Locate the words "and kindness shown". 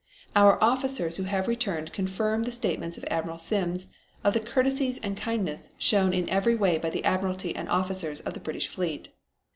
5.03-6.11